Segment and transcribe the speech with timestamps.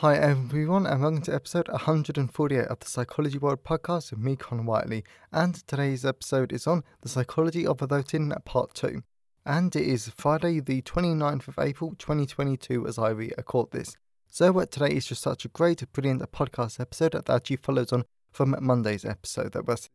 [0.00, 4.64] Hi everyone, and welcome to episode 148 of the Psychology World podcast with me, Connor
[4.64, 5.04] Whiteley.
[5.32, 9.00] And today's episode is on the psychology of voting part 2.
[9.46, 13.96] And it is Friday, the 29th of April 2022, as I record this.
[14.28, 18.04] So, uh, today is just such a great, brilliant podcast episode that actually follows on
[18.30, 19.52] from Monday's episode.
[19.52, 19.88] That was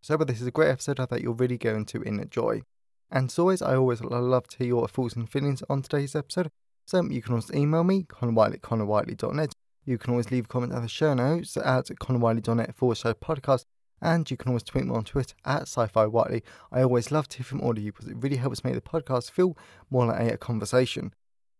[0.00, 2.62] so, but this is a great episode that you're really going to enjoy.
[3.08, 6.50] And as always, I always love to hear your thoughts and feelings on today's episode.
[6.86, 9.52] So you can always email me, connorwhiteley at connorwhiteley.net.
[9.86, 13.64] You can always leave a comment at the show notes at connorwhiteley.net forward slash podcast.
[14.00, 16.42] And you can always tweet me on Twitter at sci-fi whiteley.
[16.70, 18.80] I always love to hear from all of you because it really helps make the
[18.80, 19.56] podcast feel
[19.90, 21.14] more like a conversation.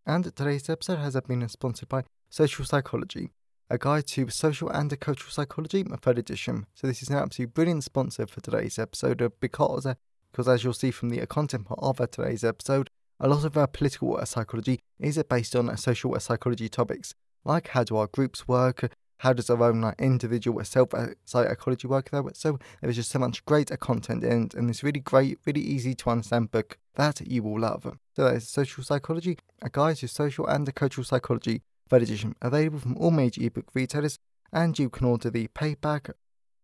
[0.06, 3.30] And today's episode has been sponsored by Social Psychology,
[3.70, 6.66] a guide to social and cultural psychology, a third edition.
[6.74, 9.94] So this is an absolutely brilliant sponsor for today's episode uh, because, uh,
[10.30, 12.90] because as you'll see from the content part of uh, today's episode,
[13.24, 17.96] a lot of our political psychology is based on social psychology topics, like how do
[17.96, 22.22] our groups work, how does our own like, individual self uh, psychology work there.
[22.34, 25.94] So there's just so much great content in it, and this really great, really easy
[25.94, 27.96] to understand book that you will love.
[28.14, 32.80] So that is Social Psychology, a guide to social and cultural psychology, third edition, available
[32.80, 34.18] from all major ebook retailers,
[34.52, 36.10] and you can order the paperback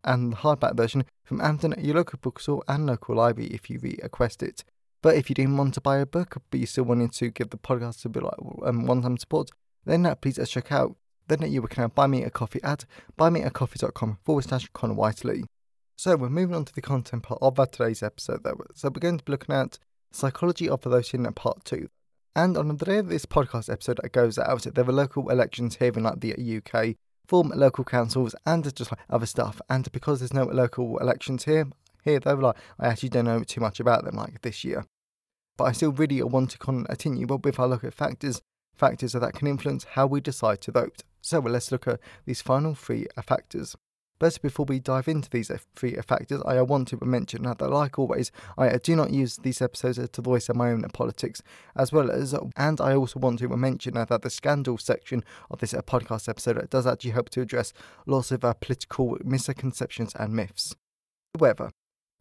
[0.03, 4.43] and the hardback version from Amazon, your local bookstore, and local library if you request
[4.43, 4.63] it.
[5.01, 7.49] But if you didn't want to buy a book, but you still wanted to give
[7.49, 8.35] the podcast a bit like
[8.65, 9.49] um, one-time support,
[9.85, 10.95] then uh, please uh, check out.
[11.27, 12.85] Then uh, you can buy me a coffee at
[13.17, 15.43] buymeacoffee.com forward slash Connor Whiteley.
[15.95, 18.43] So we're moving on to the content part of today's episode.
[18.43, 18.57] Though.
[18.75, 19.79] So we're going to be looking at
[20.11, 21.89] psychology of voting in part two.
[22.35, 25.77] And on the day of this podcast episode that goes out, there were local elections
[25.77, 26.95] here in like the UK,
[27.27, 29.61] form local councils and just like other stuff.
[29.69, 31.67] And because there's no local elections here,
[32.03, 34.85] here though, like I actually don't know too much about them like this year.
[35.57, 38.41] But I still really want to continue but if I look at factors,
[38.73, 41.03] factors that can influence how we decide to vote.
[41.21, 43.75] So let's look at these final three factors.
[44.21, 48.31] But before we dive into these three factors, I want to mention that, like always,
[48.55, 51.41] I do not use these episodes to voice my own politics,
[51.75, 55.73] as well as, and I also want to mention that the scandal section of this
[55.73, 57.73] uh, podcast episode uh, does actually help to address
[58.05, 60.75] lots of uh, political misconceptions and myths.
[61.39, 61.71] However,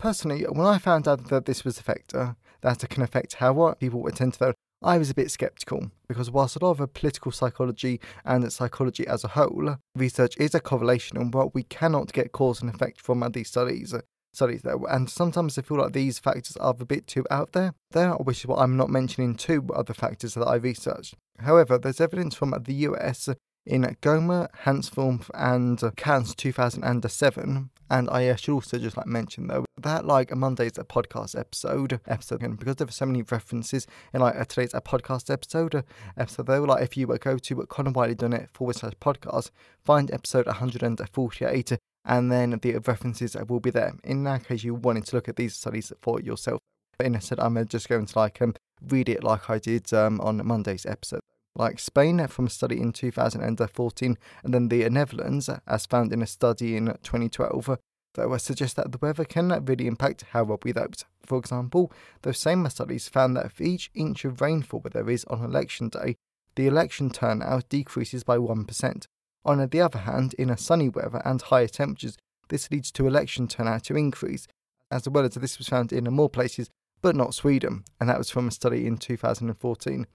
[0.01, 4.07] Personally, when I found out that this was a factor that can affect how people
[4.07, 8.01] attend to vote, I was a bit sceptical because whilst a lot of political psychology
[8.25, 12.63] and psychology as a whole research is a correlation, and what we cannot get cause
[12.63, 13.95] and effect from these studies.
[14.33, 17.75] Studies and sometimes I feel like these factors are a bit too out there.
[17.91, 21.15] There, which is what I'm not mentioning two other factors that I researched.
[21.41, 23.29] However, there's evidence from the US
[23.67, 27.69] in Gomez, Hansford, and Kans 2007.
[27.91, 32.43] And I should also just like mention though that like Monday's a podcast episode episode
[32.43, 35.85] and because there are so many references in like today's a podcast episode
[36.17, 39.51] episode though like if you were go to connorwhiteley.net forward slash podcast
[39.83, 45.05] find episode 148 and then the references will be there in that case you wanted
[45.07, 46.61] to look at these studies for yourself.
[46.97, 48.55] But instead I'm just going to like um
[48.87, 51.23] read it like I did um on Monday's episode
[51.57, 56.27] like Spain from a study in 2014, and then the Netherlands, as found in a
[56.27, 57.79] study in 2012,
[58.15, 61.05] that suggest that the weather can really impact how well we vote.
[61.25, 65.45] For example, those same studies found that for each inch of rainfall there is on
[65.45, 66.17] election day,
[66.57, 69.07] the election turnout decreases by 1%.
[69.45, 72.19] On the other hand, in a sunny weather and higher temperatures,
[72.49, 74.49] this leads to election turnout to increase,
[74.91, 76.69] as well as this was found in more places,
[77.01, 80.07] but not Sweden, and that was from a study in 2014.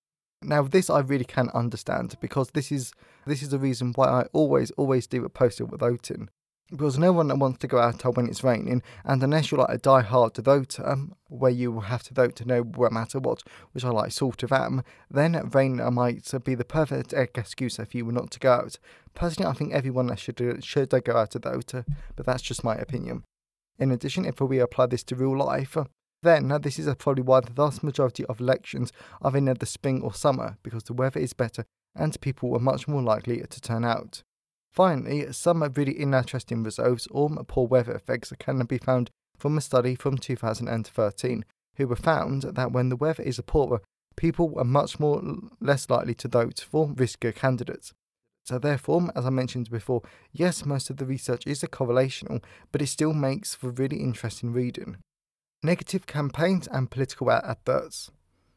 [0.46, 2.94] Now, this I really can understand because this is
[3.26, 6.30] this is the reason why I always always do a poster with voting.
[6.72, 9.78] Because no one wants to go out when it's raining, and unless you're like a
[9.78, 10.96] die-hard voter,
[11.28, 14.52] where you have to vote to know no matter what, which I like sort of
[14.52, 14.82] am,
[15.12, 18.80] then rain might be the perfect excuse if you were not to go out.
[19.14, 21.72] Personally, I think everyone should should go out to vote,
[22.16, 23.24] but that's just my opinion.
[23.78, 25.78] In addition, if we apply this to real life,
[26.26, 28.92] then, this is probably why the vast majority of elections
[29.22, 32.88] are in the spring or summer, because the weather is better and people are much
[32.88, 34.22] more likely to turn out.
[34.74, 39.96] Finally, some really interesting results or poor weather effects can be found from a study
[39.96, 41.46] from 2013,
[41.78, 43.82] who were found that when the weather is poorer,
[44.18, 45.22] people are much more
[45.62, 47.94] less likely to vote for riskier candidates.
[48.46, 50.02] So, therefore, as I mentioned before,
[50.32, 54.52] yes, most of the research is a correlational, but it still makes for really interesting
[54.52, 54.98] reading.
[55.66, 58.12] Negative campaigns and political adverts.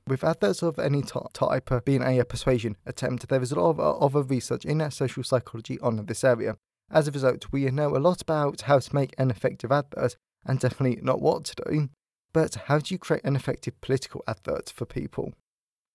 [0.07, 3.97] With adverts of any type being a persuasion attempt, there is a lot of uh,
[3.97, 6.59] other research in uh, social psychology on this area.
[6.91, 10.61] As a result, we know a lot about how to make an effective advert and
[10.61, 11.89] definitely not what to do.
[12.35, 15.33] But how do you create an effective political advert for people?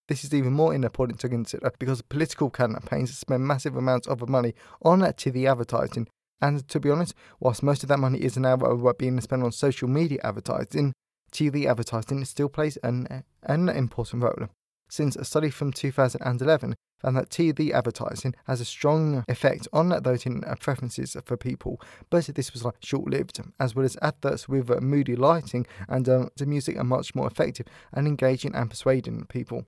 [0.08, 4.56] This is even more important to consider because political campaigns spend massive amounts of money
[4.82, 6.08] on uh, TV advertising.
[6.42, 8.58] And to be honest, whilst most of that money is now
[8.98, 10.94] being spent on social media advertising,
[11.34, 14.48] TV advertising still plays an, an important role.
[14.88, 20.44] Since a study from 2011 found that TV advertising has a strong effect on voting
[20.60, 25.66] preferences for people, but this was like short-lived, as well as adverts with moody lighting
[25.90, 29.66] and uh, the music are much more effective and engaging and persuading people.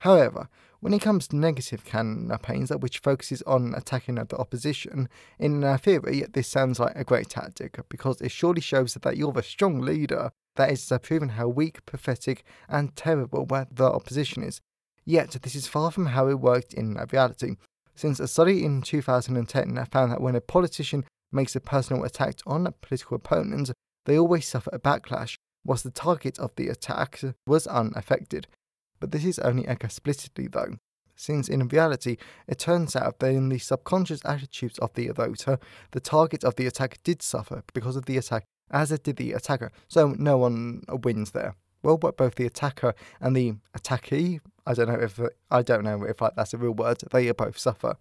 [0.00, 0.48] However,
[0.80, 5.08] when it comes to negative campaigns which focuses on attacking the opposition,
[5.38, 9.30] in uh, theory, this sounds like a great tactic because it surely shows that you're
[9.30, 14.60] the strong leader that is proving how weak, pathetic, and terrible the opposition is.
[15.04, 17.56] Yet, this is far from how it worked in reality,
[17.94, 22.66] since a study in 2010 found that when a politician makes a personal attack on
[22.66, 23.70] a political opponent,
[24.06, 28.46] they always suffer a backlash, whilst the target of the attack was unaffected.
[29.00, 30.76] But this is only explicitly though,
[31.16, 32.16] since in reality
[32.46, 35.58] it turns out that in the subconscious attitudes of the voter,
[35.90, 39.32] the target of the attack did suffer because of the attack as it did the
[39.32, 41.54] attacker, so no one wins there.
[41.82, 45.20] Well, but both the attacker and the attackee, I don't know if
[45.50, 47.96] I don't know if that's a real word, they both suffer.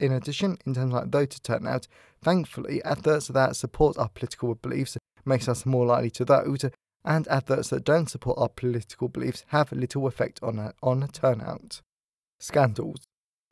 [0.00, 1.86] In addition, in terms of voter turnout,
[2.22, 6.64] thankfully, adverts that support our political beliefs makes us more likely to vote,
[7.04, 11.82] and adverts that don't support our political beliefs have little effect on, a, on turnout.
[12.38, 13.04] Scandals.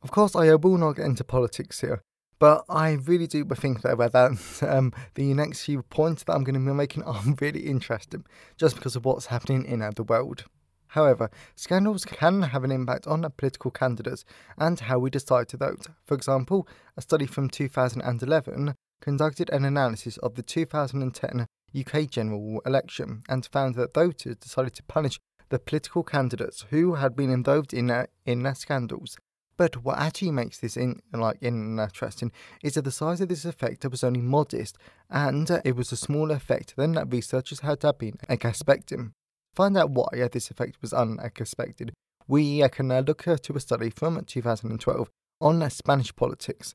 [0.02, 2.02] Of course, I will not get into politics here,
[2.38, 6.54] but I really do think that, that um, the next few points that I'm going
[6.54, 8.24] to be making are really interesting,
[8.56, 10.44] just because of what's happening in the world.
[10.92, 14.24] However, scandals can have an impact on political candidates
[14.56, 15.86] and how we decide to vote.
[16.06, 21.46] For example, a study from 2011 conducted an analysis of the 2010
[21.78, 25.18] UK general election and found that voters decided to punish
[25.50, 29.16] the political candidates who had been involved in uh, in uh, scandals.
[29.58, 32.30] But what actually makes this in like interesting
[32.62, 34.78] is that the size of this effect was only modest,
[35.10, 39.12] and uh, it was a smaller effect than that researchers had uh, been expecting.
[39.54, 41.92] Find out why uh, this effect was unexpected.
[42.28, 45.10] We uh, can look to a study from 2012
[45.40, 46.74] on Spanish politics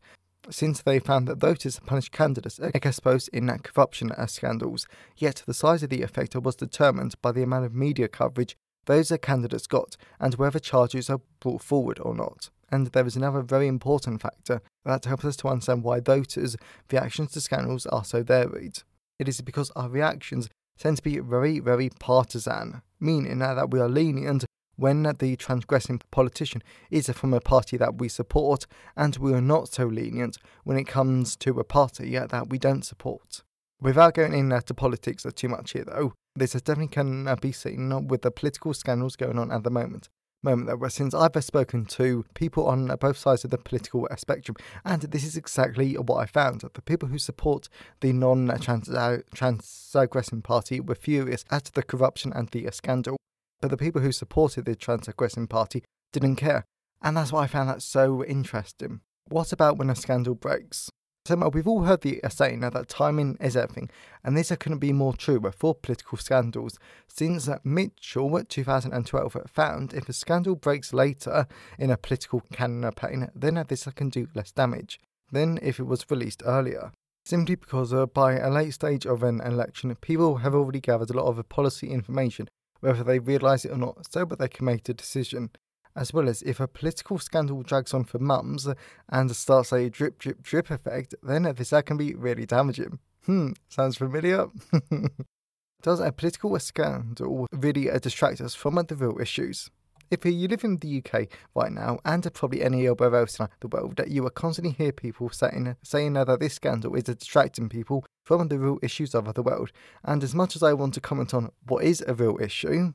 [0.49, 5.89] since they found that voters punished candidates exposed in corruption scandals, yet the size of
[5.89, 10.59] the effect was determined by the amount of media coverage those candidates got and whether
[10.59, 12.49] charges are brought forward or not.
[12.73, 16.57] And there is another very important factor that helps us to understand why voters'
[16.91, 18.79] reactions to scandals are so varied.
[19.19, 20.49] It is because our reactions
[20.79, 26.63] tend to be very, very partisan, meaning that we are lenient when the transgressing politician
[26.89, 28.65] is from a party that we support,
[28.97, 32.83] and we are not so lenient when it comes to a party that we don't
[32.83, 33.43] support.
[33.79, 38.31] Without going into politics too much here, though, this definitely can be seen with the
[38.31, 40.09] political scandals going on at the moment.
[40.43, 44.17] Moment that since I've spoken to people on uh, both sides of the political uh,
[44.17, 46.61] spectrum, and this is exactly what I found.
[46.61, 47.69] The people who support
[48.01, 53.15] the non-transgressing uh, party were furious at the corruption and the scandal,
[53.61, 56.65] but the people who supported the Transgressing Party didn't care.
[57.01, 58.99] And that's why I found that so interesting.
[59.29, 60.89] What about when a scandal breaks?
[61.25, 63.89] So we've all heard the saying that timing is everything,
[64.25, 66.77] and this couldn't be more true for political scandals,
[67.07, 71.47] since Mitchell 2012 found if a scandal breaks later
[71.79, 74.99] in a political campaign, then this can do less damage
[75.31, 76.91] than if it was released earlier.
[77.23, 81.13] Simply because uh, by a late stage of an election, people have already gathered a
[81.13, 82.49] lot of policy information
[82.83, 85.49] whether they realise it or not, so that they can make a decision.
[85.95, 88.67] As well as if a political scandal drags on for months
[89.09, 92.99] and starts a drip, drip, drip effect, then this can be really damaging.
[93.25, 94.47] Hmm, sounds familiar?
[95.81, 99.69] Does a political scandal really distract us from the real issues?
[100.09, 103.99] If you live in the UK right now, and probably anywhere else in the world,
[104.07, 108.59] you will constantly hear people saying, saying that this scandal is distracting people from the
[108.59, 109.71] real issues of the world.
[110.03, 112.93] And as much as I want to comment on what is a real issue,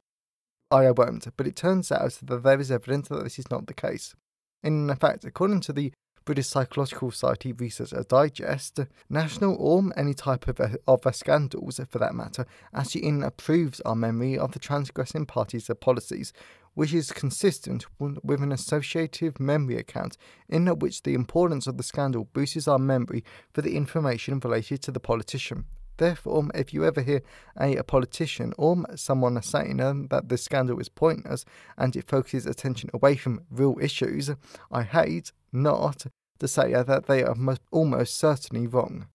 [0.70, 1.28] I won't.
[1.36, 4.14] But it turns out that there is evidence that this is not the case.
[4.62, 5.92] In fact, according to the
[6.24, 12.44] British Psychological Society Research Digest, national or any type of, of scandals for that matter
[12.74, 16.34] actually improves our memory of the transgressing parties' policies,
[16.74, 20.18] which is consistent with an associative memory account
[20.50, 24.90] in which the importance of the scandal boosts our memory for the information related to
[24.90, 25.64] the politician.
[25.98, 27.22] Therefore, if you ever hear
[27.60, 31.44] a, a politician or someone saying um, that the scandal is pointless
[31.76, 34.30] and it focuses attention away from real issues,
[34.70, 36.06] I hate not
[36.38, 39.08] to say that they are most, almost certainly wrong.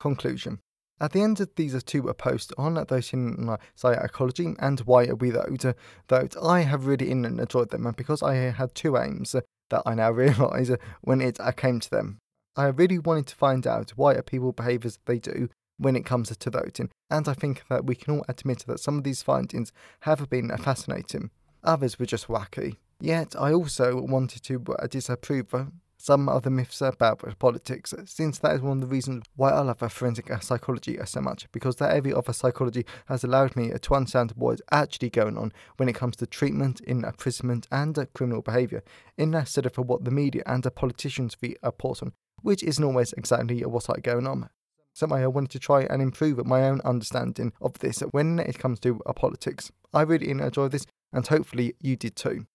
[0.00, 0.60] Conclusion.
[0.98, 5.16] At the end of these are two posts on those in psychology and why are
[5.16, 5.74] we those,
[6.08, 10.70] that I have really enjoyed them because I had two aims that I now realise
[11.02, 12.18] when it came to them.
[12.56, 16.04] I really wanted to find out why are people behave as they do when it
[16.04, 19.22] comes to voting, and I think that we can all admit that some of these
[19.22, 21.30] findings have been fascinating.
[21.62, 22.76] Others were just wacky.
[23.00, 25.52] Yet I also wanted to uh, disapprove
[25.98, 29.60] some of the myths about politics, since that is one of the reasons why I
[29.60, 33.56] love forensic uh, psychology uh, so much, because that area of uh, psychology has allowed
[33.56, 37.66] me to understand what is actually going on when it comes to treatment, in imprisonment,
[37.72, 38.84] and criminal behaviour,
[39.16, 42.12] instead of what the media and the politicians report on,
[42.42, 44.50] which isn't always exactly what's going on.
[44.94, 48.78] So I wanted to try and improve my own understanding of this when it comes
[48.80, 49.72] to uh, politics.
[49.92, 52.46] I really enjoy this, and hopefully you did too.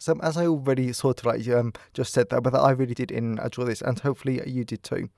[0.00, 3.10] So as I already sort of like um, just said that, but I really did
[3.10, 5.10] enjoy this, and hopefully you did too.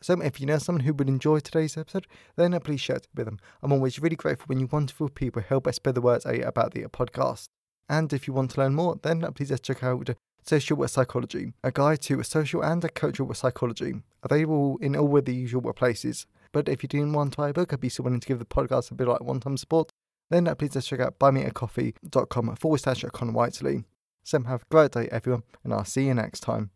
[0.00, 3.06] So if you know someone who would enjoy today's episode, then uh, please share it
[3.14, 3.38] with them.
[3.62, 6.74] I'm always really grateful when you wonderful people help us spread the word eh, about
[6.74, 7.46] the podcast.
[7.88, 10.10] And if you want to learn more, then uh, please check out
[10.44, 14.96] Social work Psychology, a guide to a social and a cultural work psychology, available in
[14.96, 16.26] all of the usual places.
[16.52, 18.38] But if you do want to buy a book, I'd be so willing to give
[18.38, 19.90] the podcast a bit like one-time support,
[20.30, 23.84] then please just check out buymeacoffee.com forward slash Con Whiteley.
[24.24, 26.70] So have a great day, everyone, and I'll see you next time.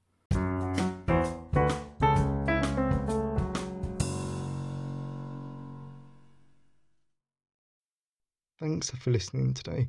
[8.59, 9.89] Thanks for listening today.